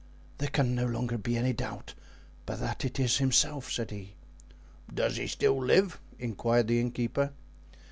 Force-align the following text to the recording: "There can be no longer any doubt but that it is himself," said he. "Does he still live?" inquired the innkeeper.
"There 0.39 0.49
can 0.49 0.69
be 0.69 0.73
no 0.81 0.87
longer 0.87 1.19
any 1.27 1.53
doubt 1.53 1.93
but 2.47 2.59
that 2.59 2.83
it 2.83 2.99
is 2.99 3.17
himself," 3.19 3.71
said 3.71 3.91
he. 3.91 4.15
"Does 4.91 5.17
he 5.17 5.27
still 5.27 5.63
live?" 5.63 6.01
inquired 6.17 6.69
the 6.69 6.81
innkeeper. 6.81 7.33